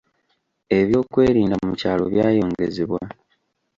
[0.77, 3.01] Ebyokwerinda mu kyalo byayongezebwa.